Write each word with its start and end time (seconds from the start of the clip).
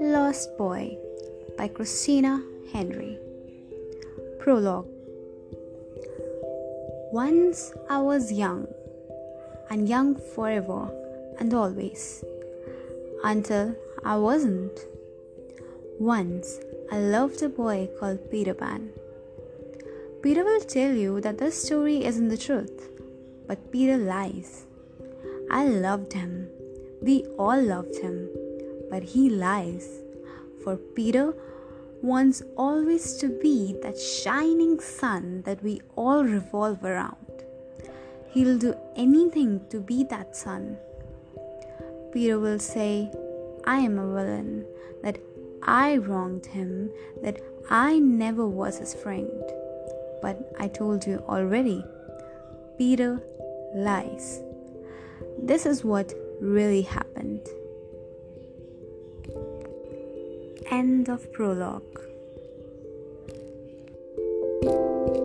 Lost 0.00 0.58
Boy 0.58 0.98
by 1.56 1.68
Christina 1.68 2.42
Henry. 2.72 3.20
Prologue 4.40 4.88
Once 7.12 7.72
I 7.88 8.00
was 8.00 8.32
young, 8.32 8.66
and 9.70 9.88
young 9.88 10.16
forever 10.16 10.90
and 11.38 11.54
always, 11.54 12.24
until 13.22 13.76
I 14.04 14.16
wasn't. 14.16 14.86
Once 16.00 16.58
I 16.90 16.98
loved 16.98 17.42
a 17.42 17.48
boy 17.48 17.88
called 18.00 18.28
Peter 18.28 18.54
Pan. 18.54 18.90
Peter 20.20 20.42
will 20.42 20.62
tell 20.62 20.92
you 20.92 21.20
that 21.20 21.38
this 21.38 21.62
story 21.62 22.04
isn't 22.04 22.28
the 22.28 22.36
truth, 22.36 22.90
but 23.46 23.70
Peter 23.70 23.96
lies. 23.96 24.64
I 25.50 25.66
loved 25.66 26.12
him. 26.12 26.48
We 27.00 27.24
all 27.38 27.60
loved 27.60 27.96
him 27.98 28.28
but 28.90 29.02
he 29.02 29.30
lies. 29.30 30.00
For 30.62 30.76
Peter 30.76 31.34
wants 32.02 32.42
always 32.56 33.16
to 33.18 33.28
be 33.28 33.76
that 33.82 33.98
shining 33.98 34.80
sun 34.80 35.42
that 35.42 35.62
we 35.62 35.80
all 35.96 36.24
revolve 36.24 36.84
around. 36.84 37.44
He'll 38.30 38.58
do 38.58 38.74
anything 38.96 39.62
to 39.70 39.80
be 39.80 40.04
that 40.04 40.36
sun. 40.36 40.76
Peter 42.12 42.38
will 42.38 42.58
say, 42.58 43.10
I 43.64 43.78
am 43.78 43.98
a 43.98 44.06
villain, 44.06 44.64
that 45.02 45.18
I 45.62 45.96
wronged 45.96 46.46
him, 46.46 46.90
that 47.22 47.40
I 47.70 47.98
never 47.98 48.46
was 48.46 48.78
his 48.78 48.94
friend. 48.94 49.30
But 50.22 50.52
I 50.58 50.68
told 50.68 51.06
you 51.06 51.22
already, 51.28 51.84
Peter 52.76 53.20
lies. 53.74 54.40
This 55.42 55.66
is 55.66 55.84
what 55.84 56.12
really 56.40 56.82
happened. 56.82 57.46
End 60.70 61.08
of 61.08 61.32
prologue. 61.32 62.07